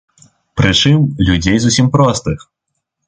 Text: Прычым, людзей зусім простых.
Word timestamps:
Прычым, 0.61 1.03
людзей 1.27 1.57
зусім 1.67 1.93
простых. 1.97 2.39